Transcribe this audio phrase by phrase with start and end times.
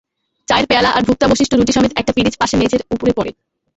[0.47, 3.31] চায়ের পেয়ালা আর ভুক্তাবশিষ্ট রুটি সমেত একটা পিরিচ পাশে মেজের উপরে পড়ে।